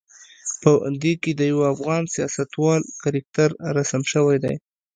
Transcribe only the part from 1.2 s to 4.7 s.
کې د یوه افغان سیاستوال کرکتر رسم شوی دی.